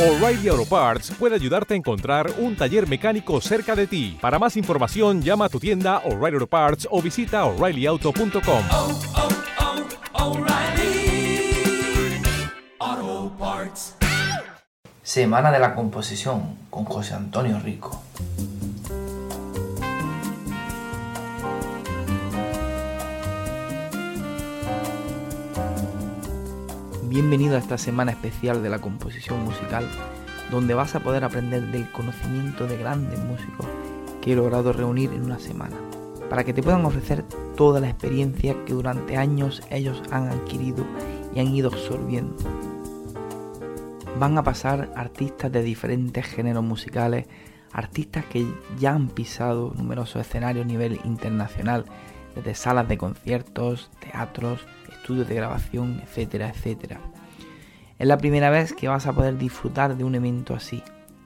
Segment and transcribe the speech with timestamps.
[0.00, 4.16] O'Reilly Auto Parts puede ayudarte a encontrar un taller mecánico cerca de ti.
[4.18, 8.62] Para más información, llama a tu tienda O'Reilly Auto Parts o visita oreillyauto.com.
[8.70, 8.98] oh,
[12.80, 13.96] oh, Parts.
[15.02, 18.02] Semana de la Composición con José Antonio Rico.
[27.10, 29.84] Bienvenido a esta semana especial de la composición musical,
[30.48, 33.66] donde vas a poder aprender del conocimiento de grandes músicos
[34.22, 35.74] que he logrado reunir en una semana,
[36.28, 37.24] para que te puedan ofrecer
[37.56, 40.86] toda la experiencia que durante años ellos han adquirido
[41.34, 42.36] y han ido absorbiendo.
[44.20, 47.26] Van a pasar artistas de diferentes géneros musicales,
[47.72, 48.46] artistas que
[48.78, 51.86] ya han pisado numerosos escenarios a nivel internacional,
[52.36, 54.64] desde salas de conciertos, teatros,
[55.00, 57.00] estudios de grabación, etcétera, etcétera.
[57.98, 60.82] Es la primera vez que vas a poder disfrutar de un evento así,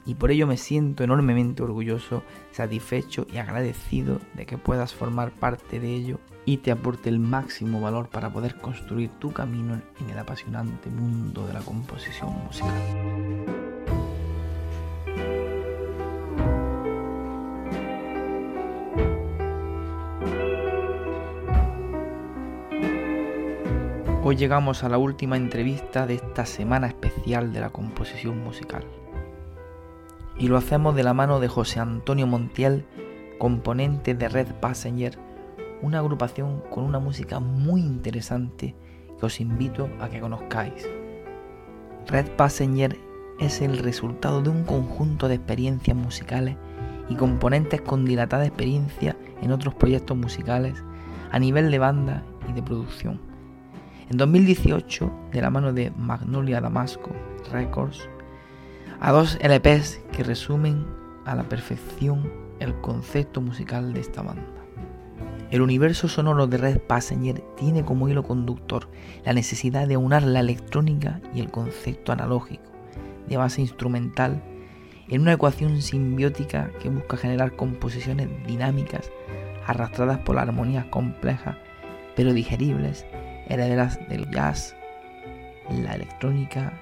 [0.06, 5.80] y por ello me siento enormemente orgulloso, satisfecho y agradecido de que puedas formar parte
[5.80, 10.18] de ello y te aporte el máximo valor para poder construir tu camino en el
[10.18, 13.63] apasionante mundo de la composición musical.
[24.26, 28.82] Hoy llegamos a la última entrevista de esta semana especial de la composición musical.
[30.38, 32.86] Y lo hacemos de la mano de José Antonio Montiel,
[33.38, 35.18] componente de Red Passenger,
[35.82, 38.74] una agrupación con una música muy interesante
[39.20, 40.88] que os invito a que conozcáis.
[42.06, 42.96] Red Passenger
[43.40, 46.56] es el resultado de un conjunto de experiencias musicales
[47.10, 50.82] y componentes con dilatada experiencia en otros proyectos musicales
[51.30, 53.33] a nivel de banda y de producción.
[54.10, 57.10] En 2018, de la mano de Magnolia Damasco
[57.50, 58.06] Records,
[59.00, 60.86] a dos LPs que resumen
[61.24, 64.44] a la perfección el concepto musical de esta banda.
[65.50, 68.90] El universo sonoro de Red Passenger tiene como hilo conductor
[69.24, 72.70] la necesidad de aunar la electrónica y el concepto analógico,
[73.26, 74.42] de base instrumental,
[75.08, 79.10] en una ecuación simbiótica que busca generar composiciones dinámicas
[79.66, 81.56] arrastradas por armonías complejas
[82.16, 83.06] pero digeribles
[83.48, 84.74] herederas del jazz,
[85.70, 86.72] la electrónica,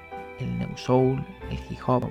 [0.41, 2.11] el neo soul, el hip hop,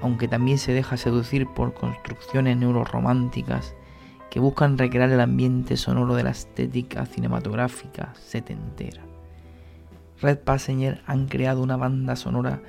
[0.00, 3.74] aunque también se deja seducir por construcciones neurorománticas
[4.30, 9.02] que buscan recrear el ambiente sonoro de la estética cinematográfica setentera.
[10.20, 12.62] Red Passenger han creado una banda sonora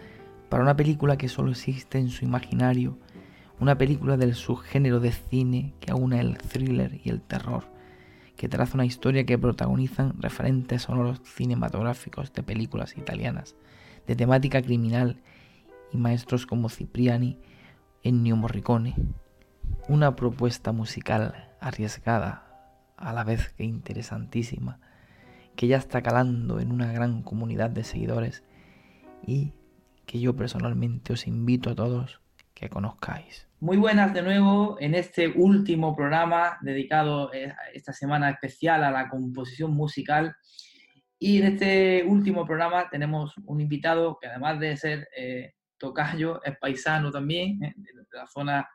[0.50, 2.97] para una película que solo existe en su imaginario,
[3.59, 7.64] una película del subgénero de cine que aúna el thriller y el terror
[8.35, 13.55] que traza una historia que protagonizan referentes sonoros cinematográficos de películas italianas
[14.07, 15.21] de temática criminal
[15.91, 17.38] y maestros como Cipriani,
[18.03, 18.95] Ennio Morricone.
[19.88, 22.49] Una propuesta musical arriesgada,
[22.97, 24.79] a la vez que interesantísima,
[25.55, 28.43] que ya está calando en una gran comunidad de seguidores
[29.25, 29.53] y
[30.05, 32.22] que yo personalmente os invito a todos
[32.53, 33.47] que conozcáis.
[33.59, 39.09] Muy buenas de nuevo en este último programa dedicado a esta semana especial a la
[39.09, 40.36] composición musical.
[41.18, 46.58] Y en este último programa tenemos un invitado que además de ser eh, tocayo, es
[46.59, 48.68] paisano también, eh, de la zona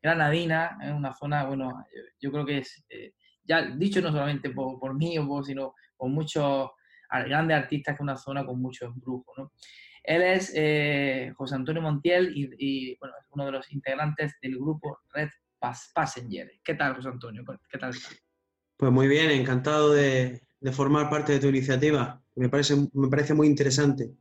[0.00, 1.84] granadina, es una zona, bueno,
[2.20, 6.70] yo, creo que es, eh, ya dicho no solamente por, por mí, sino por muchos
[7.10, 9.52] grandes artistas, que es una zona con mucho embrujo, ¿no?
[10.06, 14.56] Él es eh, José Antonio Montiel y, y, bueno, es uno de los integrantes del
[14.56, 16.48] grupo Red Pass Passenger.
[16.62, 17.44] ¿Qué tal, José Antonio?
[17.68, 17.92] ¿Qué tal?
[18.76, 22.22] Pues muy bien, encantado de, de, formar parte de tu iniciativa.
[22.36, 24.12] Me parece, me parece muy interesante.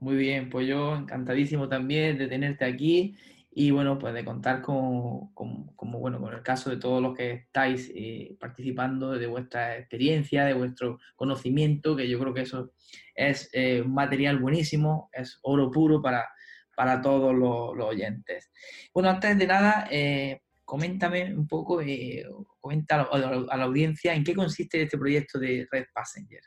[0.00, 3.16] Muy bien, pues yo encantadísimo también de tenerte aquí
[3.54, 7.14] y bueno, pues de contar con, con, como, bueno, con el caso de todos los
[7.14, 12.72] que estáis eh, participando, de vuestra experiencia, de vuestro conocimiento, que yo creo que eso
[13.14, 16.26] es eh, un material buenísimo, es oro puro para,
[16.74, 18.50] para todos los, los oyentes.
[18.94, 22.24] Bueno, antes de nada, eh, coméntame un poco, eh,
[22.58, 26.40] comenta a la, a la, audiencia en qué consiste este proyecto de Red Passenger.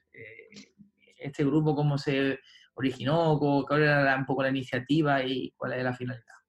[1.20, 2.40] este grupo, cómo se
[2.74, 6.45] originó, cuál era un poco la iniciativa y cuál es la finalidad.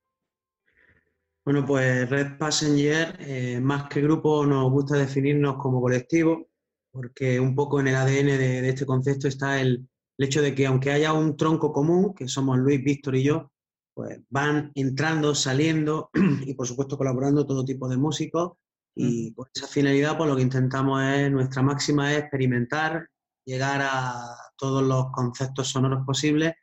[1.47, 6.49] Bueno, pues Red Passenger, eh, más que grupo, nos gusta definirnos como colectivo,
[6.91, 9.89] porque un poco en el ADN de, de este concepto está el,
[10.19, 13.53] el, hecho de que aunque haya un tronco común, que somos Luis, Víctor y yo,
[13.95, 16.11] pues van entrando, saliendo
[16.45, 18.55] y por supuesto colaborando todo tipo de músicos.
[18.97, 23.09] Y por esa finalidad, pues lo que intentamos es, nuestra máxima es experimentar,
[23.45, 26.55] llegar a todos los conceptos sonoros posibles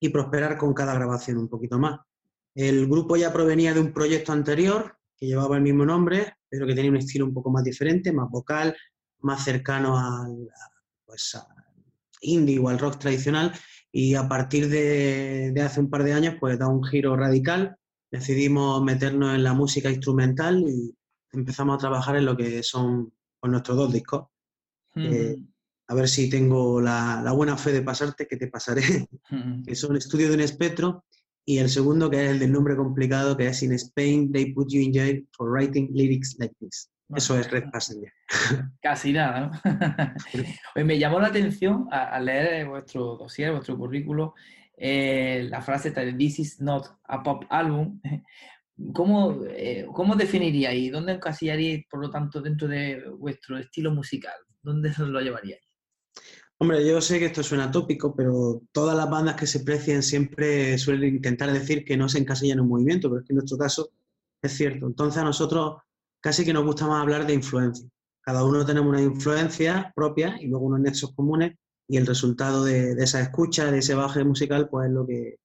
[0.00, 1.98] y prosperar con cada grabación un poquito más
[2.58, 6.74] El grupo ya provenía de un proyecto anterior que llevaba el mismo nombre, pero que
[6.74, 8.76] tenía un estilo un poco más diferente, más vocal,
[9.20, 10.48] más cercano al,
[11.06, 11.38] pues,
[12.20, 13.52] indie o al rock tradicional.
[13.92, 17.76] Y a partir de, de, hace un par de años, pues da un giro radical.
[18.10, 20.92] Decidimos meternos en la música instrumental y
[21.30, 24.26] empezamos a trabajar en lo que son pues, nuestros dos discos.
[24.96, 25.36] Eh,
[25.86, 29.08] a ver si tengo la, la, buena fe de pasarte, que te pasaré,
[29.64, 31.04] que son Estudio de un Espectro
[31.48, 34.70] y el segundo, que es el del nombre complicado, que es In Spain, they put
[34.70, 36.90] you in jail for writing lyrics like this.
[37.16, 38.12] Eso es Red Passenger.
[38.82, 39.50] Casi nada, ¿no?
[40.74, 44.34] pues me llamó la atención al leer vuestro dossier, vuestro currículo,
[44.76, 47.98] eh, la frase de This is not a pop album.
[48.92, 50.92] ¿Cómo, eh, ¿Cómo definiríais?
[50.92, 54.36] ¿Dónde encasillaríais, por lo tanto, dentro de vuestro estilo musical?
[54.60, 55.66] ¿Dónde lo llevaríais?
[56.60, 60.76] Hombre, yo sé que esto suena tópico, pero todas las bandas que se precien siempre
[60.76, 63.58] suelen intentar decir que no se encasillan en un movimiento, pero es que en nuestro
[63.58, 63.90] caso
[64.42, 64.86] es cierto.
[64.86, 65.76] Entonces a nosotros
[66.20, 67.88] casi que nos gusta más hablar de influencia.
[68.20, 71.56] Cada uno tenemos una influencia propia y luego unos nexos comunes
[71.86, 75.36] y el resultado de, esa escucha, de ese baje musical, pues es lo que,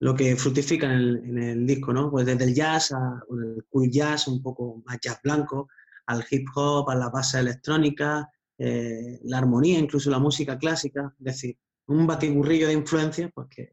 [0.00, 2.10] lo que fructifica en el, en el disco, ¿no?
[2.10, 5.68] Pues desde el jazz, a, el cool jazz, un poco más jazz blanco,
[6.06, 11.24] al hip hop, a la base electrónica, eh, la armonía, incluso la música clásica, es
[11.24, 11.56] decir,
[11.86, 13.72] un batiburrillo de influencias pues que,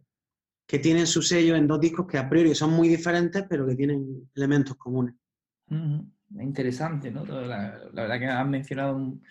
[0.68, 3.76] que, tienen su sello en dos discos que a priori son muy diferentes, pero que
[3.76, 5.16] tienen elementos comunes.
[6.40, 7.26] Interesante, ¿no?
[7.26, 9.24] La, verdad que has mencionado un,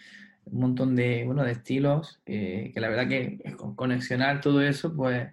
[0.50, 5.28] montón de, bueno, de estilos, que, la verdad que con conexionar todo eso, pues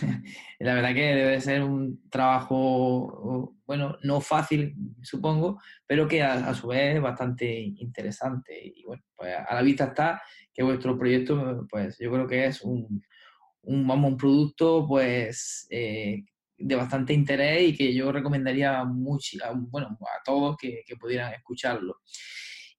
[0.60, 6.68] la verdad que debe ser un trabajo, bueno, no fácil, supongo, pero que a, su
[6.68, 8.60] vez es bastante interesante.
[8.62, 10.22] Y bueno, pues a la vista está
[10.52, 13.02] que vuestro proyecto, pues yo creo que es un,
[13.62, 16.22] vamos, un producto, pues, eh,
[16.56, 19.38] de bastante interés y que yo recomendaría mucho,
[19.70, 22.00] bueno, a todos que, pudieran escucharlo.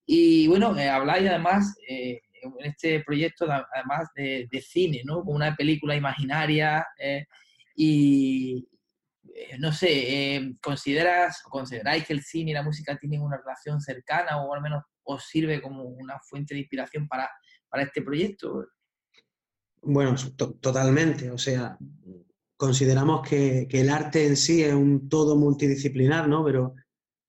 [0.06, 2.20] Y bueno, eh, habláis además eh,
[2.58, 5.22] en este proyecto además de, cine, ¿no?
[5.22, 7.26] Con una película imaginaria eh,
[7.76, 8.68] y
[9.34, 13.80] eh, no sé, eh, ¿consideras consideráis que el cine y la música tienen una relación
[13.80, 17.28] cercana o al menos os sirve como una fuente de inspiración para,
[17.68, 18.66] para este proyecto?
[19.82, 20.14] Bueno,
[20.60, 21.30] totalmente.
[21.30, 21.76] O sea,
[22.56, 26.44] consideramos que, que, el arte en sí es un todo multidisciplinar, ¿no?
[26.44, 26.74] Pero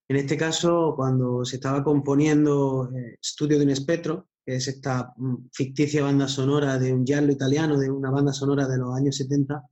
[0.07, 2.89] en este caso, cuando se estaba componiendo
[3.19, 7.79] Estudio de un espectro, que es esta mm, ficticia banda sonora de un giallo italiano,
[7.79, 9.63] de una banda sonora de los años 70,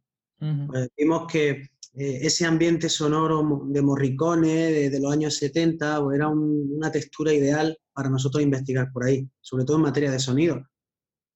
[0.67, 1.51] pues vimos que
[1.95, 7.77] eh, ese ambiente sonoro de Morricone de, los años 70 pues era una textura ideal
[7.93, 10.61] para nosotros investigar por ahí, sobre todo en materia de sonido.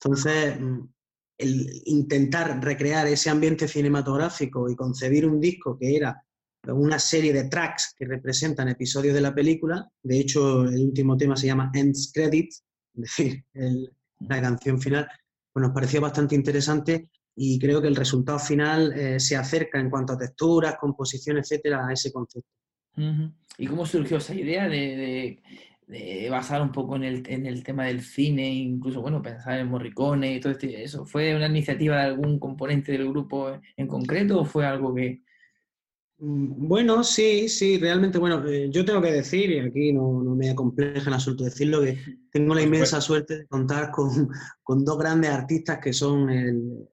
[0.01, 0.89] Entonces, mm,
[1.37, 6.23] el intentar recrear ese ambiente cinematográfico y concebir un disco que era
[6.69, 11.37] una serie de tracks que representan episodios de la película, de hecho el último tema
[11.37, 12.63] se llama Ends Credits,
[13.01, 13.43] decir,
[14.19, 15.07] la canción final,
[15.53, 19.89] pues nos pareció bastante interesante y creo que el resultado final eh, se acerca en
[19.89, 22.49] cuanto a texturas, composición, etcétera, a ese concepto.
[23.59, 25.39] ¿Y cómo surgió esa idea de,
[26.31, 30.33] basar un poco en el, en el, tema del cine, incluso, bueno, pensar en Morricone
[30.33, 31.05] y todo este, eso?
[31.05, 35.21] ¿Fue una iniciativa de algún componente del grupo en concreto o fue algo que,
[36.19, 40.49] bueno, sí, sí, realmente, bueno, eh, yo tengo que decir, y aquí no, no me
[40.49, 41.97] acompleja en absoluto decirlo, que
[42.31, 44.09] tengo la inmensa suerte de contar con,
[44.63, 46.87] con dos grandes artistas que son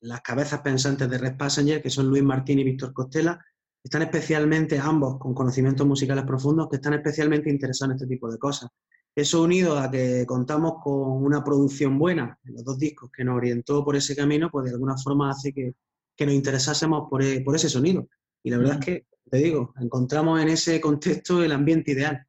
[0.00, 3.38] las cabezas pensantes de Red Passenger, que son Luis Martín y Víctor Costela,
[3.82, 8.36] están especialmente, ambos con conocimientos musicales profundos, que están especialmente interesados en este tipo de
[8.36, 8.68] cosas.
[9.14, 13.36] Eso unido a que contamos con una producción buena en los dos discos que nos
[13.36, 15.74] orientó por ese camino, pues de alguna forma hace que,
[16.16, 18.08] que nos interesásemos por, e, por ese sonido.
[18.42, 22.26] Y la verdad es que, te digo, encontramos en ese contexto el ambiente ideal.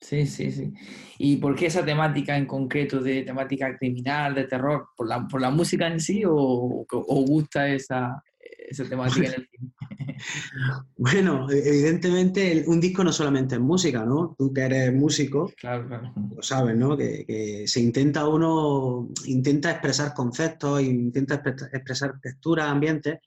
[0.00, 0.72] Sí, sí, sí.
[1.18, 4.88] ¿Y por qué esa temática en concreto de temática criminal, de terror?
[4.96, 9.48] ¿Por la, por la música en sí o, o gusta esa, esa temática en el
[9.48, 9.72] cine?
[10.96, 14.34] bueno, evidentemente un disco no solamente es música, ¿no?
[14.38, 16.12] Tú que eres músico, claro, claro.
[16.34, 16.96] lo sabes, ¿no?
[16.96, 23.18] Que, que, se intenta uno, intenta expresar conceptos, intenta expresar texturas, ambientes,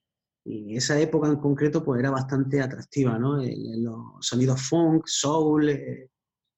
[0.46, 3.38] y esa época en concreto pues era bastante atractiva, ¿no?
[3.38, 6.10] los sonidos funk, soul, eh,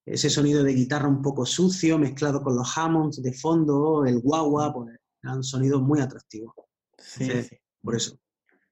[0.05, 4.73] ese sonido de guitarra un poco sucio mezclado con los Hammonds de fondo, el guagua,
[4.73, 6.53] pues eran sonidos muy atractivos.
[6.97, 7.29] Sí,
[7.81, 8.17] Por eso.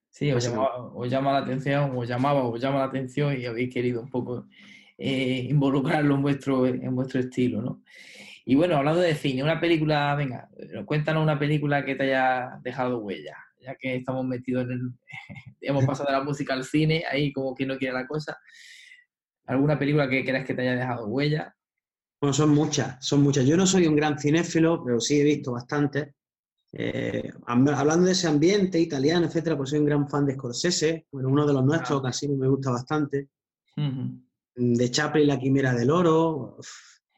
[0.10, 4.10] Sí, os llama, la atención, os llamaba, os llama la atención y habéis querido un
[4.10, 4.46] poco
[4.98, 7.84] eh, involucrarlo en vuestro, en vuestro estilo, ¿no?
[8.46, 10.50] Y bueno, hablando de cine, una película, venga,
[10.86, 14.82] cuéntanos una película que te haya dejado huella ya que estamos metidos en el...
[15.62, 18.38] hemos pasado de la música al cine, ahí como que no quiere la cosa.
[19.46, 21.56] ¿Alguna película que creas que te haya dejado huella?
[22.22, 23.46] Bueno, son muchas, son muchas.
[23.46, 26.16] Yo no soy un gran cinéfilo, pero sí he visto bastante.
[26.72, 31.30] Eh, hablando de ese ambiente italiano, etcétera, pues soy un gran fan de Scorsese, bueno,
[31.30, 32.08] uno de los nuestros, Ah.
[32.08, 33.30] casi me gusta bastante.
[33.78, 34.20] Ujú.
[34.56, 36.70] De Chaplin, La Quimera del Oro, uf,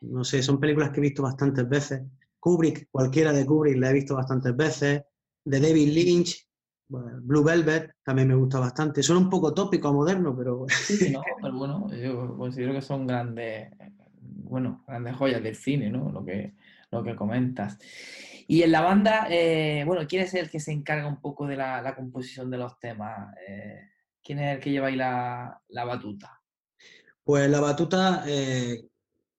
[0.02, 2.02] no sé, son películas que he visto bastantes veces.
[2.40, 5.04] Kubrick, cualquiera de Kubrick la he visto bastantes veces.
[5.46, 6.48] De David Lynch,
[6.88, 9.02] Blue Velvet, también me gusta bastante.
[9.04, 13.08] Son un poco tópico a moderno, pero Sí, no, pero bueno, yo considero que son
[13.08, 13.72] grandes,
[14.22, 16.12] bueno, grandes joyas del cine, ¿no?
[16.12, 16.54] Lo que,
[16.92, 17.78] lo que comentas.
[18.48, 21.56] Y en la banda, eh, bueno, ¿quién es el que se encarga un poco de
[21.58, 23.34] la, la composición de los temas?
[23.48, 23.80] Eh,
[24.24, 26.42] ¿quién es el que lleva ahí la, la batuta?
[27.24, 28.86] Pues la batuta eh,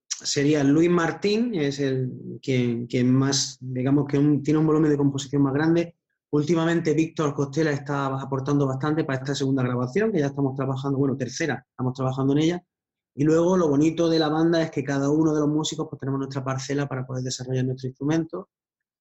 [0.07, 2.11] sería Luis Martín, es el
[2.41, 5.95] quien, quien más, digamos que un- tiene un volumen de composición más grande.
[6.31, 11.15] Últimamente Víctor Costela está aportando bastante para esta segunda grabación, que ya estamos trabajando, bueno,
[11.15, 12.63] tercera, estamos trabajando en ella.
[13.15, 15.99] Y luego lo bonito de la banda es que cada uno de los músicos pues
[15.99, 18.49] tenemos nuestra parcela para poder desarrollar nuestro instrumento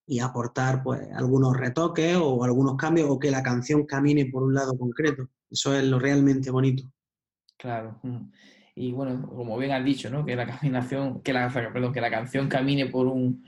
[0.06, 4.54] y aportar pues algunos retoques o algunos cambios o que la canción camine por un
[4.54, 5.28] lado concreto.
[5.50, 6.84] Eso es lo realmente bonito.
[7.58, 8.00] Claro.
[8.74, 10.24] Y bueno, como bien has dicho, ¿no?
[10.24, 13.44] Que la caminación, que la, perdón, que la canción camine por un,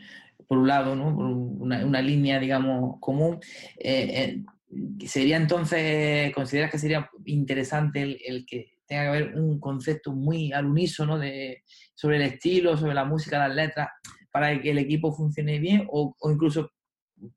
[0.49, 1.09] por un lado, ¿no?
[1.17, 3.39] Una, una línea, digamos, común.
[3.79, 9.61] Eh, eh, sería entonces, ¿consideras que sería interesante el, el que tenga que haber un
[9.61, 11.63] concepto muy al unísono de,
[11.95, 13.89] sobre el estilo, sobre la música, las letras,
[14.33, 15.87] para que el equipo funcione bien?
[15.91, 16.73] O, o incluso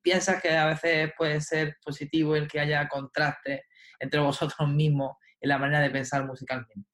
[0.00, 3.64] piensas que a veces puede ser positivo el que haya contraste
[4.00, 6.88] entre vosotros mismos en la manera de pensar musicalmente.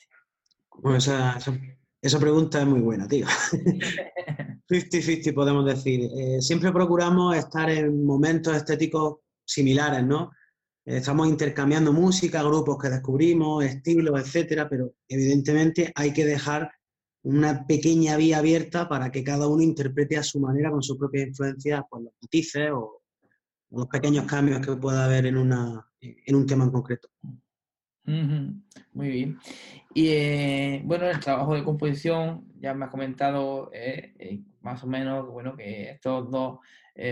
[0.81, 1.59] Bueno, esa, esa-
[2.01, 3.27] esa pregunta es muy buena, tío.
[4.69, 6.11] 50-50 podemos decir.
[6.17, 10.31] Eh, siempre procuramos estar en momentos estéticos similares, ¿no?
[10.85, 16.71] Eh, estamos intercambiando música, grupos que descubrimos, estilos, etcétera, pero evidentemente hay que dejar
[17.23, 21.29] una pequeña vía abierta para que cada uno interprete a su manera, con sus propias
[21.29, 23.03] influencias, pues los matices o,
[23.71, 27.09] o los pequeños cambios que pueda haber en, una, en un tema en concreto.
[28.09, 29.39] Muy bien.
[29.93, 34.87] Y eh, bueno, el trabajo de composición, ya me has comentado eh, eh, más o
[34.87, 36.61] menos bueno, que estos dos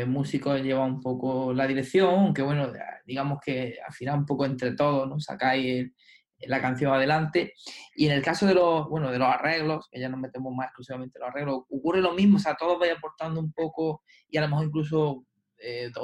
[0.08, 2.72] músicos llevan un poco la dirección, aunque bueno,
[3.04, 5.20] digamos que al final un poco entre todos, ¿no?
[5.20, 5.92] Sacáis
[6.40, 7.52] la canción adelante.
[7.94, 10.66] Y en el caso de los, bueno, de los arreglos, que ya nos metemos más
[10.66, 14.38] exclusivamente en los arreglos, ocurre lo mismo, o sea, todos vais aportando un poco y
[14.38, 15.24] a lo mejor incluso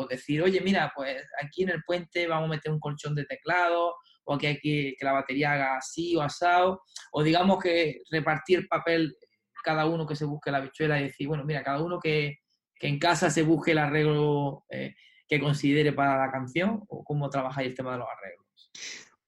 [0.08, 3.96] decir, oye, mira, pues aquí en el puente vamos a meter un colchón de teclado,
[4.24, 8.60] o que hay que, que la batería haga así o asado, o digamos que repartir
[8.60, 9.16] el papel
[9.64, 12.38] cada uno que se busque la bichuela y decir, bueno, mira, cada uno que,
[12.74, 14.94] que en casa se busque el arreglo eh,
[15.28, 18.46] que considere para la canción, o cómo trabajáis el tema de los arreglos.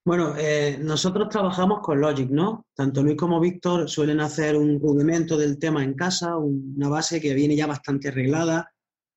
[0.04, 2.66] Bueno, eh, nosotros trabajamos con Logic, ¿no?
[2.74, 7.20] Tanto Luis como Víctor suelen hacer un rudimento del tema en casa, un- una base
[7.22, 8.73] que viene ya bastante arreglada,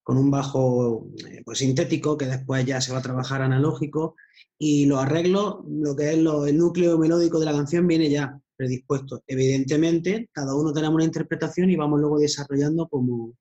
[0.07, 4.15] con un bajo eh, pues, sintético que después ya se va a trabajar analógico.
[4.57, 8.39] Y los arreglos, lo que es lo- el núcleo melódico de la canción, viene ya
[8.55, 9.21] predispuesto.
[9.27, 13.33] Evidentemente, cada uno tenemos una interpretación y vamos luego desarrollando como,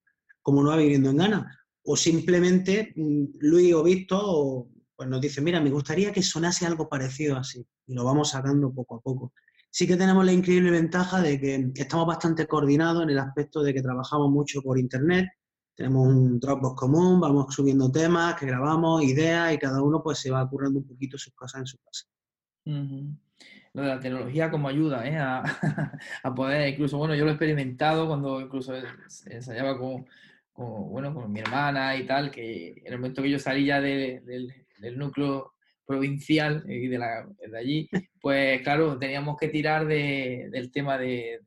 [0.42, 1.58] como nos va viniendo en gana.
[1.84, 6.66] O simplemente mm, Luis o Víctor o, pues nos dicen, mira, me gustaría que sonase
[6.66, 7.64] algo parecido así.
[7.86, 9.32] Y lo vamos sacando poco a poco.
[9.70, 13.72] Sí que tenemos la increíble ventaja de que estamos bastante coordinados en el aspecto de
[13.72, 15.26] que trabajamos mucho por internet.
[15.76, 20.30] Tenemos un Dropbox común, vamos subiendo temas que grabamos, ideas y cada uno pues se
[20.30, 22.06] va currando un poquito sus cosas en su casa.
[23.74, 25.18] Lo de la tecnología como ayuda ¿eh?
[25.18, 25.42] a,
[26.22, 28.72] a poder, incluso, bueno, yo lo he experimentado cuando incluso
[29.26, 30.06] ensayaba con,
[30.52, 33.80] con, bueno, con mi hermana y tal, que en el momento que yo salí ya
[33.82, 35.52] de- del, del núcleo
[35.84, 37.88] provincial y de, la, de allí,
[38.20, 41.38] pues claro, teníamos que tirar de- del tema de,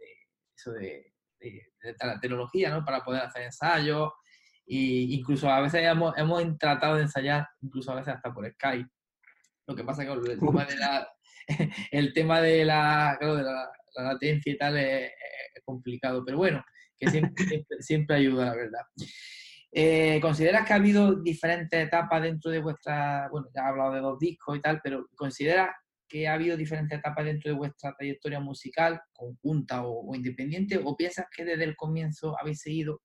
[0.56, 1.64] eso de- de
[2.06, 2.86] la tecnología, ¿no?
[2.86, 4.12] Para poder hacer ensayos.
[4.72, 8.88] Y incluso a veces hemos, hemos tratado de ensayar, incluso a veces hasta por Skype.
[9.66, 11.10] Lo que pasa que el tema de la,
[11.92, 15.12] el tema de la, claro, de la, la latencia y tal es,
[15.56, 16.64] es complicado, pero bueno,
[17.00, 18.82] que siempre, siempre, siempre ayuda, la verdad.
[19.72, 24.02] Eh, ¿Consideras que ha habido diferentes etapas dentro de vuestra, bueno, ya he hablado de
[24.02, 25.72] dos discos y tal, pero ¿consideras
[26.08, 30.96] que ha habido diferentes etapas dentro de vuestra trayectoria musical, conjunta o, o independiente, o
[30.96, 33.02] piensas que desde el comienzo habéis seguido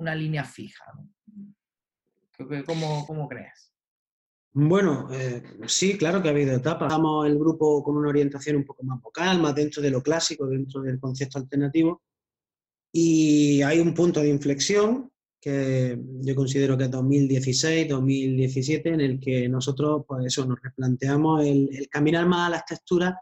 [0.00, 0.84] una línea fija?
[0.96, 2.64] ¿no?
[2.66, 3.72] ¿Cómo, ¿Cómo crees?
[4.52, 6.88] Bueno, eh, sí, claro que ha habido etapas.
[6.88, 10.46] Estamos el grupo con una orientación un poco más vocal, más dentro de lo clásico,
[10.46, 12.02] dentro del concepto alternativo.
[12.92, 19.20] Y hay un punto de inflexión que yo considero que es 2016, 2017, en el
[19.20, 23.14] que nosotros, pues eso, nos replanteamos el, el caminar más a las texturas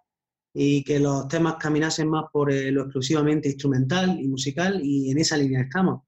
[0.55, 5.19] y que los temas caminasen más por eh, lo exclusivamente instrumental y musical, y en
[5.19, 6.03] esa línea estamos.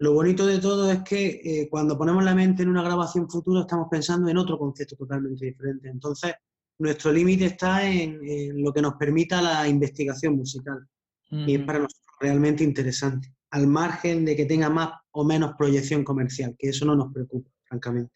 [0.00, 3.62] Lo bonito de todo es que eh, cuando ponemos la mente en una grabación futura
[3.62, 5.88] estamos pensando en otro concepto totalmente diferente.
[5.88, 6.34] Entonces,
[6.78, 10.86] nuestro límite está en, en, lo que nos permita la investigación musical.
[11.30, 11.48] Uh -huh.
[11.48, 16.04] Y es para nosotros realmente interesante, al margen de que tenga más o menos proyección
[16.04, 18.12] comercial, que eso no nos preocupa, francamente.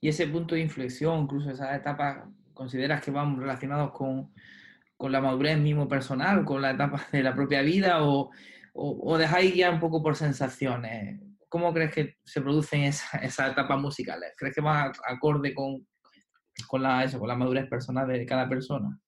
[0.00, 4.32] Y ese punto de inflexión, incluso esas etapas, ¿consideras que van relacionados con,
[4.98, 8.30] con la madurez mismo personal, con la etapa de la propia vida, o,
[8.74, 11.20] o, o dejáis ya un poco por sensaciones?
[11.48, 14.32] ¿Cómo crees que se producen esas esa etapas musicales?
[14.36, 15.86] ¿Crees que va acorde con,
[16.68, 18.98] con, la, eso, con la madurez personal de cada persona?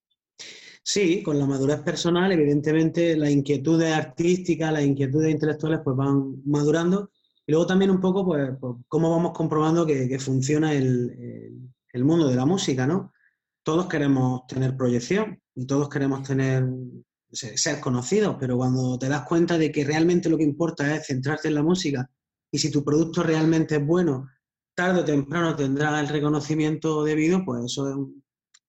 [0.83, 7.11] Sí, con la madurez personal, evidentemente las inquietudes artísticas, las inquietudes intelectuales pues van madurando
[7.45, 11.71] y luego también un poco pues, pues cómo vamos comprobando que, que funciona el, el,
[11.93, 13.13] el, mundo de la música, ¿no?
[13.65, 16.65] Todos queremos tener proyección y todos queremos tener
[17.37, 21.49] ser conocidos, pero cuando te das cuenta de que realmente lo que importa es centrarte
[21.49, 22.11] en la música
[22.51, 24.29] y si tu producto realmente es bueno,
[24.75, 27.97] tarde o temprano tendrá el reconocimiento debido, pues eso es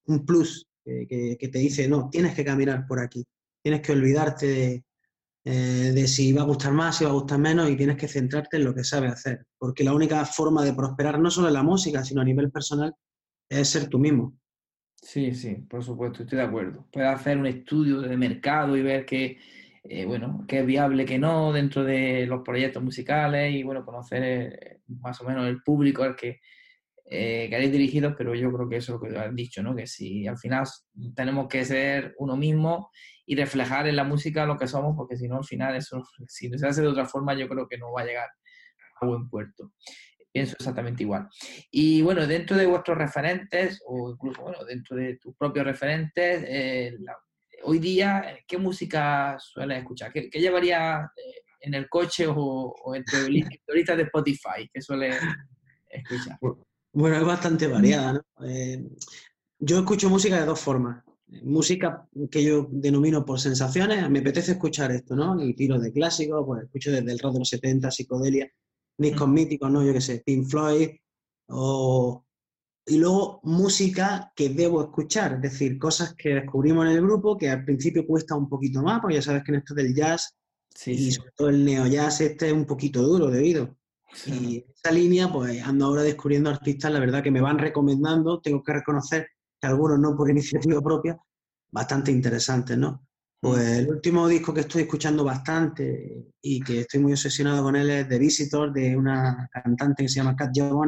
[0.06, 3.26] un, plus que, te dice, no, tienes que caminar por aquí,
[3.62, 4.86] tienes que olvidarte de,
[5.44, 8.08] eh, de, si va a gustar más, si va a gustar menos y tienes que
[8.08, 11.54] centrarte en lo que sabes hacer, porque la única forma de prosperar no solo en
[11.54, 12.94] la música, sino a nivel personal,
[13.50, 14.38] es ser tú mismo.
[15.08, 16.86] Sí, sí, por supuesto, estoy de acuerdo.
[16.92, 19.38] Puedes hacer un estudio de mercado y ver que,
[19.86, 24.22] eh, bueno, qué es viable, que no dentro de los proyectos musicales y, bueno, conocer
[24.24, 26.42] eh, más o menos el público al que
[27.10, 29.74] eh, queréis dirigidos, pero yo creo que eso es lo que has dicho, ¿no?
[29.78, 30.66] Que si al final
[31.16, 32.92] tenemos que ser uno mismo
[33.26, 36.50] y reflejar en la música lo que somos, porque si no, al final eso, si
[36.50, 38.28] se hace de otra forma, yo creo que no va a llegar
[39.00, 39.72] a buen puerto.
[40.32, 41.28] Pienso exactamente igual.
[41.72, 46.96] Y bueno, dentro de vuestros referentes, o incluso, bueno, dentro de tus propios referentes, eh,
[47.00, 47.18] la,
[47.64, 50.12] hoy día, ¿qué música sueles escuchar?
[50.12, 53.18] ¿Qué, qué llevarías eh, en el coche o, o en tu
[53.74, 54.70] lista de Spotify?
[54.72, 55.18] ¿Qué sueles
[55.90, 56.38] escuchar?
[56.94, 58.46] Bueno, es bastante variada, ¿no?
[58.46, 58.84] Eh,
[59.60, 61.04] yo escucho música de dos formas.
[61.44, 65.40] Música que yo denomino por sensaciones, me apetece escuchar esto, ¿no?
[65.44, 68.50] Y tiro de clásicos, pues escucho desde el rock de los 70, psicodelia,
[68.98, 69.34] discos mm.
[69.34, 69.84] míticos, ¿no?
[69.84, 70.90] Yo qué sé, Pink Floyd,
[71.50, 72.24] o...
[72.90, 77.50] Y luego música que debo escuchar, es decir, cosas que descubrimos en el grupo que
[77.50, 80.38] al principio cuesta un poquito más, porque ya sabes que en esto del jazz
[80.74, 83.78] sí, y sobre todo el neo jazz este es un poquito duro de oído.
[84.14, 84.32] Sí.
[84.32, 88.64] Y esa línea, pues ando ahora descubriendo artistas, la verdad que me van recomendando, tengo
[88.64, 89.28] que reconocer
[89.60, 91.18] que algunos no por iniciativa propia,
[91.70, 93.07] bastante interesantes, ¿no?
[93.40, 97.90] Pues el último disco que estoy escuchando bastante y que estoy muy obsesionado con él
[97.90, 100.58] es The Visitor, de una cantante que se llama Kat.
[100.58, 100.82] Uh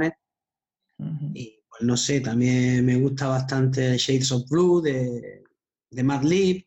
[1.06, 1.32] -huh.
[1.36, 5.44] Y pues no sé, también me gusta bastante Shades of Blue, de,
[5.92, 6.66] de Mad Lib.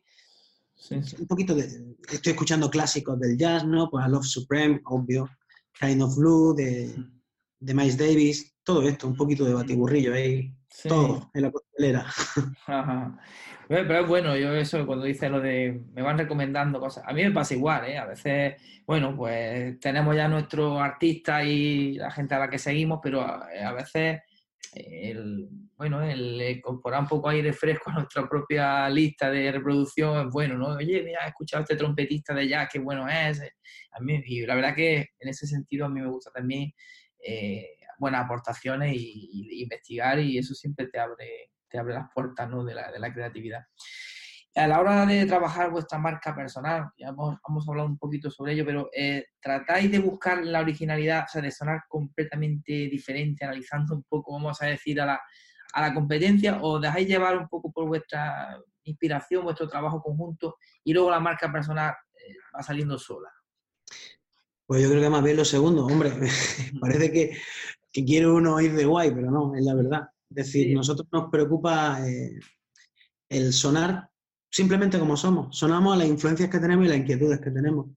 [0.75, 1.17] Sí, sí.
[1.19, 1.95] Un poquito de.
[2.11, 3.89] Estoy escuchando clásicos del jazz, ¿no?
[3.89, 5.29] Pues I Love Supreme, obvio.
[5.79, 6.95] Kind of Blue, de,
[7.59, 10.89] de Miles Davis, todo esto, un poquito de batiburrillo ahí, sí.
[10.89, 12.05] todo en la costelera.
[12.67, 13.17] Ajá.
[13.67, 17.23] Pero es bueno, yo eso cuando dice lo de me van recomendando cosas, a mí
[17.23, 17.97] me pasa igual, ¿eh?
[17.97, 22.99] A veces, bueno, pues tenemos ya nuestro artista y la gente a la que seguimos,
[23.01, 24.21] pero a, a veces
[24.75, 25.47] el,
[25.77, 30.57] bueno, el incorporar un poco aire fresco a nuestra propia lista de reproducción es bueno,
[30.57, 30.67] ¿no?
[30.75, 33.41] Oye, mira, he escuchado a este trompetista de jazz, qué bueno es.
[33.91, 36.73] A mí, y la verdad que en ese sentido a mí me gusta también
[37.25, 42.49] eh, buenas aportaciones y, y, investigar y eso siempre te abre, te abre las puertas
[42.49, 42.63] ¿no?
[42.63, 43.61] de, la, de la creatividad
[44.55, 48.53] a la hora de trabajar vuestra marca personal, ya hemos, hemos hablado un poquito sobre
[48.53, 53.95] ello, pero eh, tratáis de buscar la originalidad, o sea, de sonar completamente diferente, analizando
[53.95, 55.21] un poco, vamos a decir, a la,
[55.73, 60.93] a la competencia, o dejáis llevar un poco por vuestra inspiración, vuestro trabajo conjunto, y
[60.93, 63.29] luego la marca personal eh, va saliendo sola.
[64.67, 66.11] Pues yo creo que más bien lo segundo, hombre,
[66.79, 67.37] parece que,
[67.93, 70.09] que quiere uno ir de guay, pero no, es la verdad.
[70.29, 70.73] Es decir, sí.
[70.73, 72.39] nosotros nos preocupa eh,
[73.29, 74.09] el sonar
[74.49, 75.55] simplemente como somos.
[75.55, 77.87] Sonamos a las influencias que tenemos y las inquietudes que tenemos.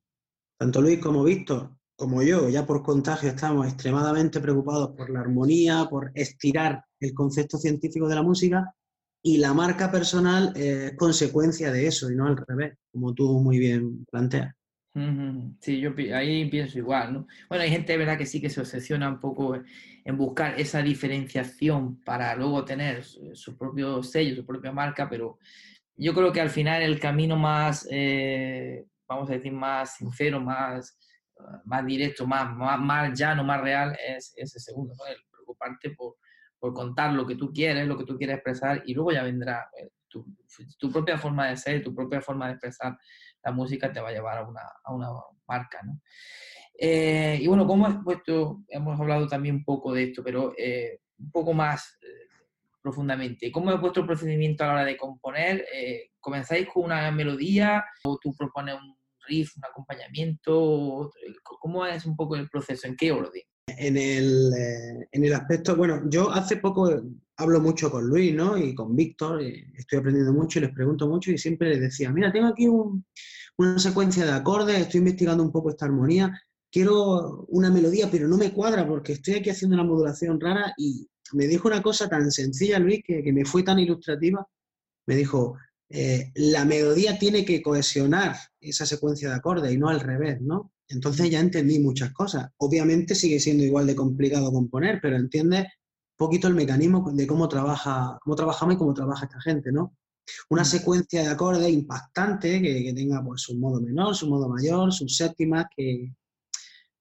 [0.59, 5.87] Tanto Luis como Víctor, como yo, ya por contagio estamos extremadamente preocupados por la armonía,
[5.89, 8.75] por estirar el concepto científico de la música
[9.23, 13.59] y la marca personal es consecuencia de eso y no al revés, como tú muy
[13.59, 14.56] bien planteas.
[15.61, 17.27] Sí, yo ahí pienso igual, ¿no?
[17.51, 19.55] Bueno, hay gente, verdad, que sí que se obsesiona un poco
[20.05, 25.39] en buscar esa diferenciación para luego tener su, propio sello, su propia marca, pero
[25.97, 30.99] yo creo que al final el camino más, eh, vamos a decir, más sincero, más
[31.65, 35.07] más directo, más, más, más llano, más real, es ese segundo, ¿no?
[35.07, 36.17] El preocuparte por,
[36.59, 39.69] por contar lo que tú quieres, lo que tú quieres expresar, y luego ya vendrá
[39.79, 39.91] eh,
[40.79, 42.97] tu propia forma de ser, tu propia forma de expresar
[43.45, 45.09] la música te va a llevar a una, a una
[45.47, 45.81] marca.
[46.79, 48.63] Eh, y bueno, ¿cómo has puesto?
[48.69, 52.29] Hemos hablado también un poco de esto, pero eh, un poco más eh,
[52.83, 53.51] profundamente.
[53.51, 55.65] ¿Cómo es vuestro procedimiento a la hora de componer?
[56.21, 58.97] ¿Comenzáis con una melodía o tú propones un
[59.27, 61.11] riff, un acompañamiento?
[61.43, 62.87] ¿Cómo es un poco el proceso?
[62.87, 63.43] ¿En qué orden?
[63.69, 64.53] En el,
[65.11, 66.89] en el aspecto, bueno, yo hace poco
[67.37, 68.57] hablo mucho con Luis, ¿no?
[68.59, 72.33] Y con Víctor, estoy aprendiendo mucho y les pregunto mucho y siempre les decía, mira,
[72.33, 73.05] tengo aquí un-
[73.59, 76.39] una secuencia de acordes, estoy investigando un poco esta armonía,
[76.71, 81.09] quiero una melodía, pero no me cuadra porque estoy aquí haciendo una modulación rara y
[81.33, 84.47] me dijo una cosa tan sencilla, Luis, que, que me fue tan ilustrativa,
[85.07, 85.57] me dijo,
[85.89, 90.73] eh, la melodía tiene que cohesionar esa secuencia de acordes y no al revés, ¿no?
[90.89, 92.51] Entonces ya entendí muchas cosas.
[92.59, 95.67] Obviamente sigue siendo igual de complicado componer, pero entiendes
[96.17, 99.95] poquito el mecanismo de cómo trabaja, cómo trabajamos y cómo trabaja esta gente, ¿no?
[100.51, 100.67] Una Mm.
[100.67, 105.17] secuencia de acordes impactante que, que tenga pues su modo menor, su modo mayor, sus
[105.17, 106.13] séptimas, que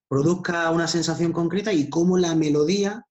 [0.08, 3.06] produzca una sensación concreta y cómo la melodía,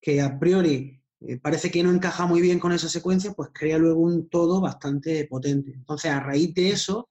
[0.00, 3.78] que a priori eh, parece que no encaja muy bien con esa secuencia, pues crea
[3.78, 5.72] luego un todo bastante potente.
[5.72, 7.08] Entonces, a raíz de eso,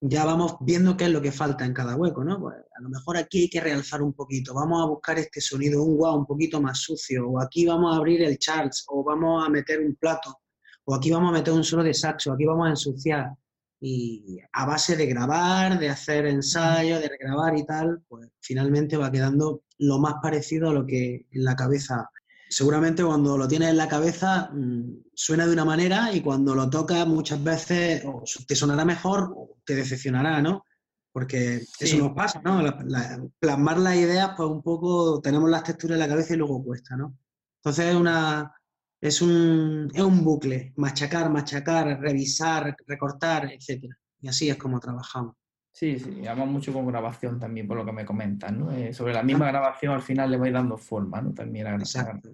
[0.00, 2.40] ya vamos viendo qué es lo que falta en cada hueco, ¿no?
[2.40, 5.82] Pues a lo mejor aquí hay que realzar un poquito, vamos a buscar este sonido,
[5.82, 9.44] un guau un poquito más sucio, o aquí vamos a abrir el Charles, o vamos
[9.44, 10.40] a meter un plato,
[10.84, 13.32] o aquí vamos a meter un solo de saxo, aquí vamos a ensuciar.
[13.80, 19.12] Y a base de grabar, de hacer ensayos, de regrabar y tal, pues finalmente va
[19.12, 22.10] quedando lo más parecido a lo que en la cabeza.
[22.50, 26.68] Seguramente cuando lo tienes en la cabeza mm, suena de una manera y cuando lo
[26.70, 30.64] tocas muchas veces o te sonará mejor o te decepcionará, ¿no?
[31.12, 31.84] Porque Sí.
[31.84, 32.62] eso nos pasa, ¿no?
[32.62, 36.36] La- la- plasmar las ideas, pues un poco tenemos las texturas en la cabeza y
[36.36, 37.16] luego cuesta, ¿no?
[37.62, 38.52] Entonces es una
[39.00, 43.96] es un, es un bucle, machacar, machacar, revisar, recortar, etcétera.
[44.20, 45.36] Y así es como trabajamos.
[45.78, 48.72] Sí, sí, además mucho con grabación también, por lo que me comentas, ¿no?
[48.72, 51.32] Eh, sobre la misma grabación al final le vais dando forma, ¿no?
[51.32, 52.30] También a Exacto.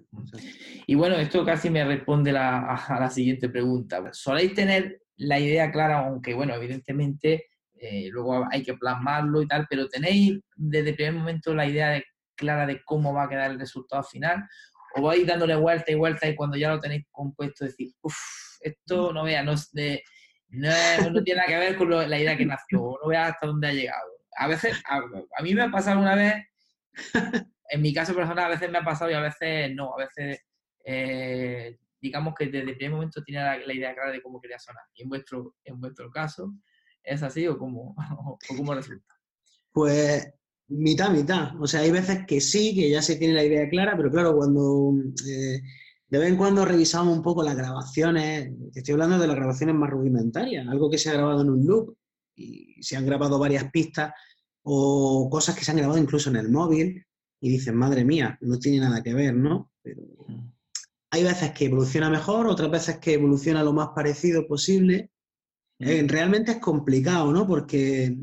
[0.87, 4.01] Y bueno, esto casi me responde la- a, a la siguiente pregunta.
[4.13, 7.45] ¿Soléis tener la idea clara, aunque bueno, evidentemente
[7.79, 11.89] eh, luego hay que plasmarlo y tal, pero tenéis desde el primer momento la idea
[11.89, 12.05] de-
[12.35, 14.43] clara de cómo va a quedar el resultado final?
[14.95, 18.17] ¿O vais dándole vuelta y vuelta y cuando ya lo tenéis compuesto decir, uff,
[18.61, 20.01] esto no vea, no, es de-
[20.55, 23.73] no, tiene nada que ver con la idea que nació, no vea hasta dónde ha
[23.73, 24.09] llegado?
[24.37, 26.35] A veces, a, mí me ha pasado una vez,
[27.69, 30.39] en mi caso personal, a veces me ha pasado y a veces no, a veces
[30.85, 34.83] eh, digamos que desde el primer momento tenía la, idea clara de cómo quería sonar.
[34.93, 36.53] Y en vuestro, en vuestro caso,
[37.03, 37.95] ¿es así o cómo,
[38.47, 39.13] cómo resulta?
[39.71, 40.31] Pues
[40.67, 41.59] mitad, mitad.
[41.59, 44.35] O sea, hay veces que sí, que ya se tiene la idea clara, pero claro,
[44.35, 44.93] cuando
[45.27, 45.61] eh,
[46.15, 49.89] de vez en cuando revisamos un poco las grabaciones, estoy hablando de las grabaciones más
[49.89, 51.93] rudimentarias, algo que se ha grabado en un loop
[52.37, 54.13] y se han grabado varias pistas
[54.63, 57.05] o cosas que se han grabado incluso en el móvil
[57.41, 59.73] y dicen, madre mía, no tiene nada que ver, ¿no?
[59.81, 60.03] Pero
[61.11, 65.11] hay veces que evoluciona mejor, otras veces que evoluciona lo más parecido posible.
[65.79, 67.45] Eh, realmente es complicado, ¿no?
[67.45, 68.17] Porque eh,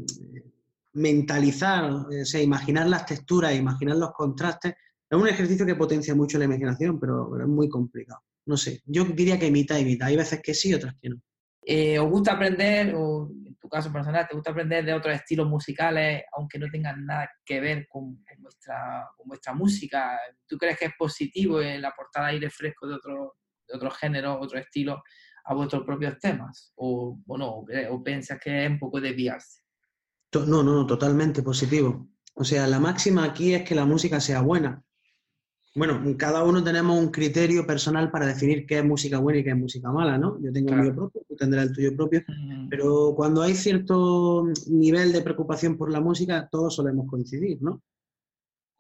[0.95, 4.77] mentalizar, o sea, imaginar las texturas, imaginar los contrastes,
[5.13, 8.23] es un ejercicio que potencia mucho la imaginación, pero, pero es muy complicado.
[8.47, 10.09] No sé, yo diría que mitad y mitad.
[10.09, 11.17] Hay veces que sí, otras que no.
[11.65, 15.47] Eh, ¿Os gusta aprender, o en tu caso personal, te gusta aprender de otros estilos
[15.47, 20.19] musicales, aunque no tengan nada que ver con, con vuestra, con vuestra música?
[20.47, 23.35] ¿Tú crees que es positivo el aportar aire fresco de otro,
[23.69, 24.99] de otros géneros, otros estilos
[25.45, 26.73] a vuestros propios temas?
[26.77, 27.51] ¿O, o no?
[27.51, 29.61] ¿O, o piensas que es un poco desviarse?
[30.35, 32.09] No, no, no, totalmente positivo.
[32.33, 34.83] O sea, la máxima aquí es que la música sea buena.
[35.75, 39.51] Bueno, cada uno tenemos un criterio personal para definir qué es música buena y qué
[39.51, 40.39] es música mala, ¿no?
[40.43, 40.83] Yo tengo Claro.
[40.83, 42.23] el mío propio, tú tendrás el tuyo propio,
[42.69, 47.83] pero cuando hay cierto nivel de preocupación por la música, todos solemos coincidir, ¿no?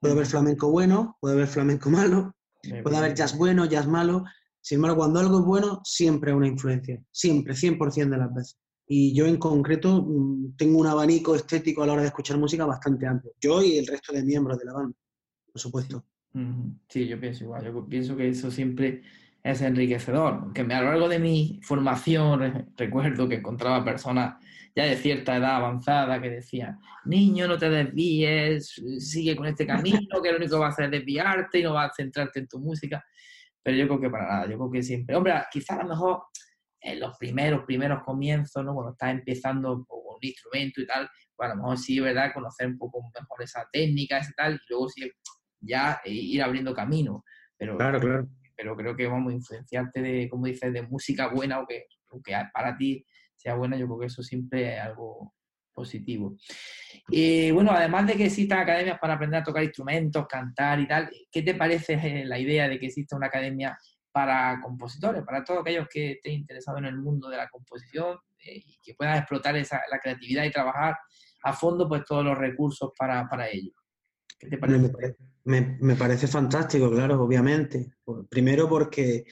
[0.01, 2.35] Puede haber flamenco bueno, puede haber flamenco malo,
[2.83, 4.25] puede haber jazz bueno, jazz malo.
[4.61, 8.59] Sin embargo, cuando algo es bueno, siempre hay una influencia, siempre, 100% de las veces.
[8.87, 12.67] Y yo en concreto mm, tengo un abanico estético a la hora de escuchar música
[12.67, 13.33] bastante amplio.
[13.41, 14.97] Yo y el resto de miembros de la banda,
[15.51, 16.05] por supuesto.
[16.89, 17.65] Sí, yo pienso igual.
[17.65, 19.03] Yo pienso que eso siempre
[19.43, 20.53] es enriquecedor.
[20.53, 24.37] Que me- a lo largo de mi formación re- recuerdo que encontraba personas
[24.75, 30.23] ya de cierta edad avanzada que decían, niño, no te desvíes, sigue con este camino,
[30.23, 32.49] que lo único que va a hacer es desviarte y no va a centrarte en
[32.49, 33.05] tu música.
[33.63, 36.23] Pero yo creo que para nada, yo creo que siempre, hombre, quizá a lo mejor
[36.81, 38.73] en los primeros, primeros comienzos, ¿no?
[38.75, 42.33] Cuando estás empezando, o un instrumento y tal, pues a lo mejor sí, ¿verdad?
[42.33, 45.11] Conocer un poco mejor esa técnica, ese tal, y luego sí
[45.63, 47.25] ya eh, ir abriendo camino.
[47.57, 48.29] Pero, claro, claro.
[48.55, 51.87] Pero creo que vamos a influenciarte de, como dices, de música buena o que,
[52.23, 53.05] que para ti
[53.37, 55.35] sea buena, yo creo que eso siempre es algo
[55.73, 56.37] positivo.
[57.09, 61.11] Y bueno, además de que existan academias para aprender a tocar instrumentos, cantar y tal,
[61.31, 63.77] ¿qué te parece eh, la idea de que exista una academia
[64.13, 68.63] para compositores, para todos aquellos que estén interesados en el mundo de la composición eh,
[68.65, 70.97] y que puedan explotar esa, la creatividad y trabajar
[71.45, 73.73] a fondo pues todos los recursos para, para ello?
[74.39, 74.79] ¿Qué te parece?
[74.79, 77.95] Me, me, parece fantástico, claro, obviamente.
[78.29, 79.25] Primero porque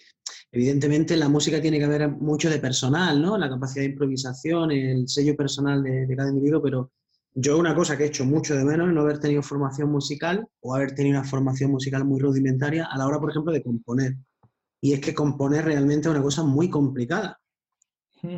[0.51, 3.39] evidentemente en la música tiene que haber mucho de personal, ¿no?
[3.39, 6.91] La capacidad de improvisación, el sello personal de, de cada individuo, pero
[7.35, 10.49] yo una cosa que he hecho mucho de menos es no haber tenido formación musical
[10.61, 14.17] o haber tenido una formación musical muy rudimentaria a la hora, por ejemplo, de componer.
[14.81, 17.39] Y es que componer realmente es una cosa muy complicada.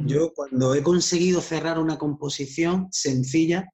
[0.06, 3.68] Yo cuando he conseguido cerrar una composición sencilla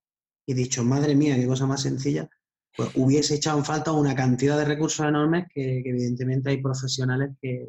[0.47, 2.31] y dicho, madre mía, qué cosa más sencilla,
[2.79, 7.69] pues hubiese echado en falta una cantidad de recursos enormes que, evidentemente hay profesionales que,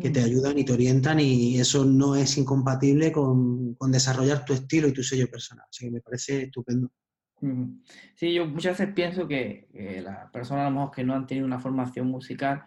[0.00, 4.54] que, te ayudan y te orientan y eso no es incompatible con, con, desarrollar tu
[4.54, 5.66] estilo y tu sello personal.
[5.68, 6.90] Así que me parece estupendo.
[8.14, 11.26] Sí, yo muchas veces pienso que, que las personas a lo mejor que no han
[11.26, 12.64] tenido una formación musical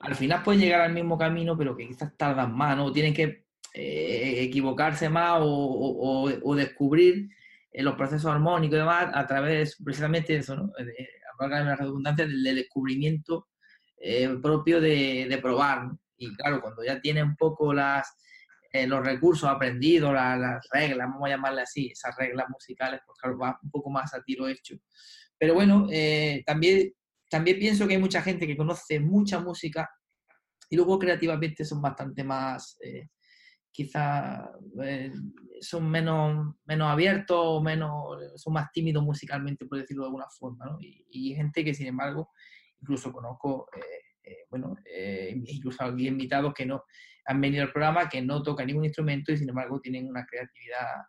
[0.00, 2.90] al final pueden llegar al mismo camino, pero que quizás tardan más, ¿no?
[2.90, 3.44] Tienen que
[3.74, 7.28] eh, equivocarse más o, descubrir
[7.72, 10.72] eh, los procesos armónicos y demás a través precisamente de eso, ¿no?
[10.78, 11.08] De,
[11.40, 13.48] la redundancia del, descubrimiento
[13.96, 15.90] eh, propio de, probar.
[16.18, 18.14] Y claro, cuando ya tiene un poco las,
[18.86, 23.58] los recursos aprendidos, las, reglas, vamos a llamarle así, esas reglas musicales, pues claro, va
[23.62, 24.76] un poco más a tiro hecho.
[25.38, 25.88] Pero bueno,
[26.44, 26.92] también
[27.30, 29.88] también pienso que hay mucha gente que conoce mucha música
[30.68, 33.08] y luego creativamente son bastante más, eh,
[33.72, 34.48] quizás
[34.82, 35.12] eh,
[35.60, 40.66] son menos, menos abiertos, menos, son más tímidos musicalmente, por decirlo de alguna forma.
[40.66, 40.78] ¿no?
[40.80, 42.30] Y, gente que, sin embargo,
[42.80, 43.68] incluso conozco,
[44.22, 44.76] eh, bueno,
[45.46, 46.84] incluso aquí invitados que no
[47.26, 51.04] han venido al programa, que no tocan ningún instrumento y, sin embargo, tienen una creatividad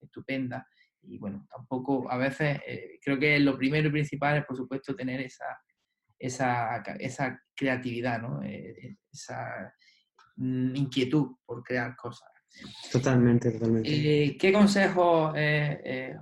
[0.00, 0.66] estupenda
[1.02, 4.94] y bueno, tampoco a veces eh, creo que lo primero y principal es por supuesto
[4.94, 5.44] tener esa,
[6.18, 8.42] esa, esa creatividad, ¿no?
[8.42, 9.72] Eh, esa
[10.74, 12.28] inquietud por crear cosas.
[12.90, 13.88] Totalmente, totalmente.
[13.90, 15.32] Eh, ¿Qué consejo,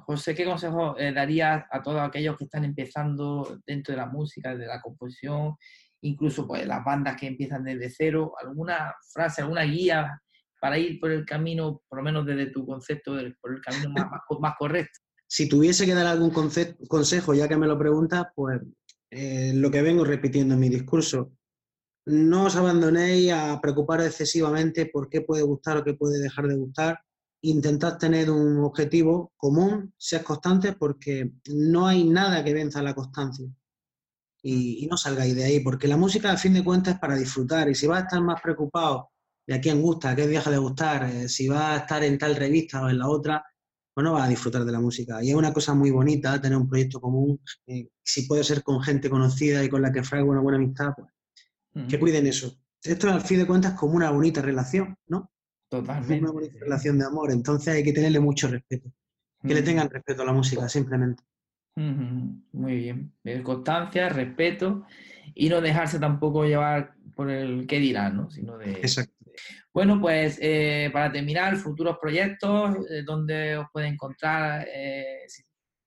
[0.07, 4.67] José, qué consejo darías a todos aquellos que están empezando dentro de la música, de
[4.67, 5.57] la composición,
[6.03, 8.35] incluso pues las bandas que empiezan desde cero?
[8.41, 10.21] ¿Alguna frase, alguna guía
[10.61, 14.07] para ir por el camino, por lo menos desde tu concepto, por el camino más,
[14.39, 15.01] más, correcto?
[15.27, 18.61] Si tuviese que dar algún consejo, ya que me lo preguntas, pues
[19.11, 21.33] eh, lo que vengo repitiendo en mi discurso,
[22.11, 26.57] no os abandonéis a preocupar excesivamente por qué puede gustar o qué puede dejar de
[26.57, 27.01] gustar.
[27.43, 33.47] Intentad tener un objetivo común, seas constantes, porque no hay nada que venza la constancia.
[34.43, 37.69] Y, no salgáis de ahí, porque la música, a fin de cuentas, es para disfrutar.
[37.69, 39.11] Y si vas a estar más preocupado
[39.47, 42.37] de a quién gusta, qué deja de gustar, eh, si va a estar en tal
[42.37, 43.45] revista o en la otra,
[43.95, 45.23] pues no va a disfrutar de la música.
[45.23, 48.83] Y es una cosa muy bonita tener un proyecto común, eh, si puede ser con
[48.83, 51.09] gente conocida y con la que fraigo una buena amistad, pues
[51.89, 52.59] que cuiden eso.
[52.83, 55.31] Esto al fin de cuentas es como una bonita relación, ¿no?
[55.69, 56.25] Totalmente.
[56.25, 58.93] una bonita relación de amor, entonces hay que tenerle mucho respeto.
[59.43, 61.23] Que le tengan respeto a la música, simplemente.
[61.77, 63.43] Muy bien.
[63.43, 64.85] Constancia, respeto
[65.35, 68.31] y no dejarse tampoco llevar por el qué dirán, ¿no?
[68.31, 69.15] Sino de, Exacto.
[69.73, 75.27] Bueno, pues eh, para terminar, futuros proyectos, eh, donde os puede encontrar, eh,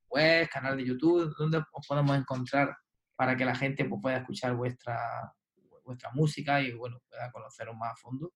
[0.09, 2.75] web, canal de YouTube, donde os podemos encontrar
[3.15, 4.97] para que la gente pues, pueda escuchar vuestra,
[5.83, 8.31] vuestra música y bueno, pueda conoceros más a fondo.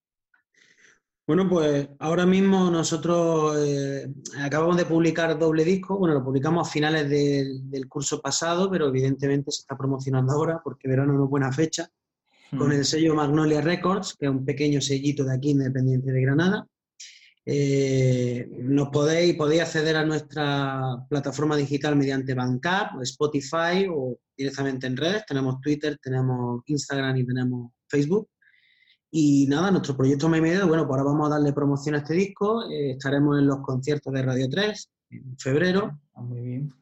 [1.28, 4.08] Bueno, pues ahora mismo nosotros eh,
[4.40, 5.98] acabamos de publicar doble disco.
[5.98, 10.88] Bueno, lo publicamos a finales del curso pasado, pero evidentemente se está promocionando ahora porque
[10.88, 11.90] verano no es buena fecha
[12.58, 16.66] con el sello Magnolia Records, que es un pequeño sellito de aquí independiente de Granada.
[17.50, 24.98] Eh, nos podéis, podéis acceder a nuestra plataforma digital mediante Bandcamp, Spotify o directamente en
[24.98, 25.26] redes.
[25.26, 28.28] Tenemos Twitter, tenemos Instagram y tenemos Facebook.
[29.10, 32.16] Y nada, nuestro proyecto Me Medio, bueno, pues ahora vamos a darle promoción a este
[32.16, 32.70] disco.
[32.70, 35.98] Eh, estaremos en los conciertos de Radio 3 en febrero.
[36.16, 36.74] Ah, muy bien.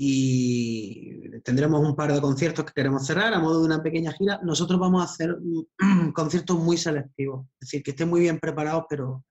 [0.00, 4.40] Y tendremos un par de conciertos que queremos cerrar a modo de una pequeña gira.
[4.44, 5.36] Nosotros vamos a hacer
[6.14, 9.24] conciertos muy selectivos, es decir, que estén muy bien preparados, pero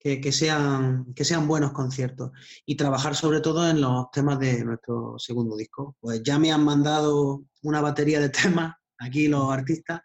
[0.00, 2.32] que, sean, que sean buenos conciertos.
[2.66, 5.96] Y trabajar sobre todo en los temas de nuestro segundo disco.
[6.00, 10.00] Pues ya me han mandado una batería de temas aquí los artistas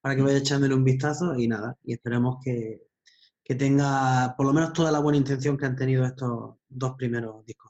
[0.00, 2.86] para que vaya echándole un vistazo y nada, y esperemos que,
[3.42, 7.44] que tenga por lo menos toda la buena intención que han tenido estos dos primeros
[7.44, 7.65] discos.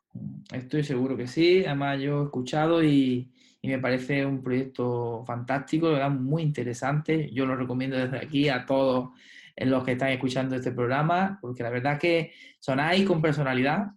[0.53, 6.45] Estoy seguro que sí, además yo he escuchado y, me parece un proyecto fantástico, muy
[6.45, 7.29] interesante.
[7.33, 9.11] Yo lo recomiendo desde aquí a todos
[9.57, 13.89] los que están escuchando este programa, porque la verdad es que sonáis con personalidad,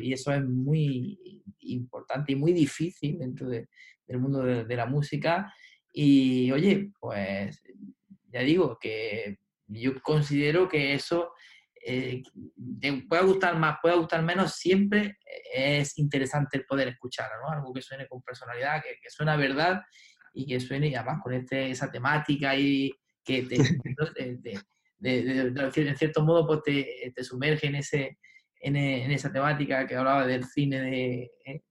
[0.00, 1.18] y eso es muy
[1.60, 5.52] importante y muy difícil dentro del mundo de, la música.
[5.92, 7.60] Y oye, pues
[8.30, 11.32] ya digo que yo considero que eso
[11.84, 12.22] eh,
[13.08, 15.18] pueda gustar más, pueda gustar menos, siempre
[15.52, 17.50] es interesante el poder escuchar, ¿no?
[17.50, 19.82] Algo que suene con personalidad, que, que suena verdad
[20.32, 22.92] y que suene además con este, esa temática y
[23.24, 23.56] que te,
[25.00, 28.18] en cierto modo pues te, te sumerge en, ese,
[28.60, 31.62] en, en, esa temática que hablaba del cine de, eh,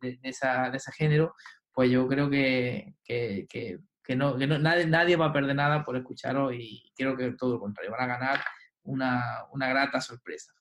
[0.00, 1.34] de, esa, de ese género,
[1.72, 5.82] pues yo creo que, que, que, no, que no, nadie, nadie va a perder nada
[5.84, 8.40] por escucharlo y creo que todo lo contrario, van a ganar
[8.84, 10.52] una, una grata sorpresa.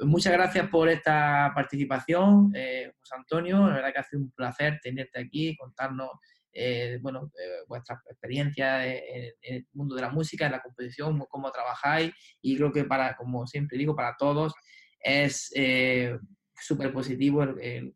[0.00, 3.66] Muchas gracias por esta participación, eh, José Antonio.
[3.68, 6.10] La verdad que ha sido un placer tenerte aquí, contarnos
[6.54, 11.50] eh, bueno, eh, vuestras experiencias en, el mundo de la música, en la composición, cómo
[11.50, 12.12] trabajáis
[12.42, 14.52] y creo que para, como siempre digo, para todos
[15.00, 16.18] es eh,
[16.54, 17.44] súper positivo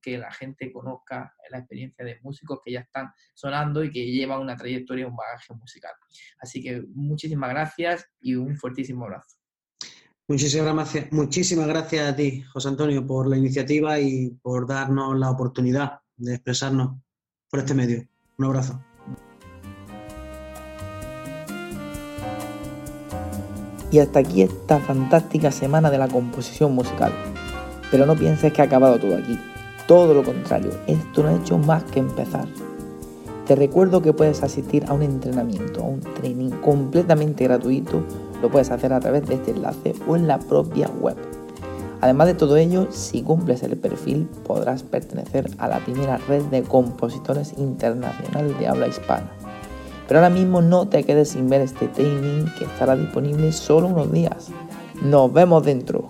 [0.02, 4.40] que la gente conozca la experiencia de músicos que ya están sonando y que llevan
[4.40, 5.92] una trayectoria, un bagaje musical.
[6.40, 9.35] Así que muchísimas gracias y un fuertísimo abrazo.
[10.28, 15.30] Muchísimas gracias, muchísimas gracias a ti, José Antonio, por la iniciativa y por darnos la
[15.30, 16.96] oportunidad de expresarnos
[17.48, 18.04] por este medio.
[18.38, 18.82] Un abrazo.
[23.92, 27.12] Y hasta aquí esta fantástica semana de la composición musical.
[27.92, 29.38] Pero no pienses que ha acabado todo aquí.
[29.86, 32.48] Todo lo contrario, esto no ha hecho más que empezar.
[33.46, 38.02] Te recuerdo que puedes asistir a un entrenamiento, a un training completamente gratuito.
[38.42, 41.16] Lo puedes hacer a través de este enlace o en la propia web
[42.00, 46.62] Además de todo ello, si cumples el perfil podrás pertenecer a la primera red de
[46.62, 49.30] compositores internacionales de habla hispana.
[50.06, 54.12] Pero ahora mismo no te quedes sin ver este training que estará disponible solo unos
[54.12, 54.48] días.
[55.02, 56.06] Nos vemos dentro.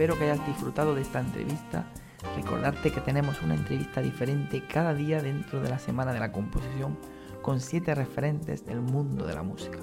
[0.00, 1.84] Espero que hayas disfrutado de esta entrevista.
[2.34, 6.96] Recordarte que tenemos una entrevista diferente cada día dentro de la semana de la composición
[7.42, 9.78] con siete referentes del mundo de la música.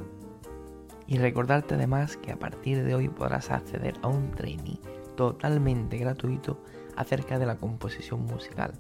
[1.06, 4.78] Y recordarte además que a partir de hoy podrás acceder a un training
[5.16, 6.64] totalmente gratuito
[6.96, 8.74] acerca de la composición musical.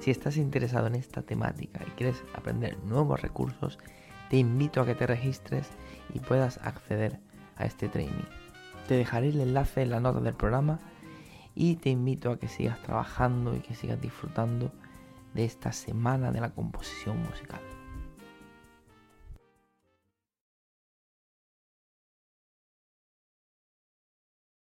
[0.00, 3.78] Si estás interesado en esta temática y quieres aprender nuevos recursos,
[4.28, 5.66] te invito a que te registres
[6.12, 7.20] y puedas acceder
[7.56, 8.37] a este training.
[8.88, 10.80] Te dejaré el enlace en la nota del programa
[11.54, 14.72] y te invito a que sigas trabajando y que sigas disfrutando
[15.34, 17.60] de esta semana de la composición musical.